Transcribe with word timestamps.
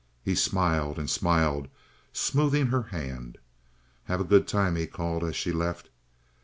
He 0.23 0.33
smiled 0.33 0.97
and 0.97 1.07
smiled, 1.07 1.67
smoothing 2.11 2.65
her 2.65 2.81
hand. 2.81 3.37
"Have 4.05 4.19
a 4.19 4.23
good 4.23 4.47
time," 4.47 4.75
he 4.75 4.87
called, 4.87 5.23
as 5.23 5.35
she 5.35 5.51
left. 5.51 5.91